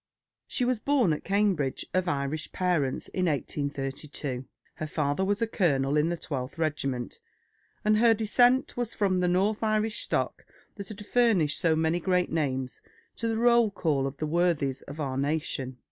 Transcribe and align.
She 0.47 0.65
was 0.65 0.79
born 0.79 1.13
at 1.13 1.23
Cambridge, 1.23 1.85
of 1.93 2.07
Irish 2.09 2.51
parents, 2.51 3.07
in 3.09 3.27
1832. 3.27 4.45
Her 4.77 4.87
father 4.87 5.23
was 5.23 5.43
a 5.43 5.47
colonel 5.47 5.95
in 5.95 6.09
the 6.09 6.17
12th 6.17 6.57
Regiment, 6.57 7.19
and 7.85 7.99
her 7.99 8.15
descent 8.15 8.75
was 8.75 8.95
from 8.95 9.19
the 9.19 9.27
north 9.27 9.61
Irish 9.61 9.99
stock 9.99 10.43
that 10.73 10.87
has 10.89 11.07
furnished 11.07 11.59
so 11.59 11.75
many 11.75 11.99
great 11.99 12.31
names 12.31 12.81
to 13.17 13.27
the 13.27 13.37
roll 13.37 13.69
call 13.69 14.07
of 14.07 14.17
the 14.17 14.25
worthies 14.25 14.81
of 14.81 14.99
our 14.99 15.19
nation. 15.19 15.77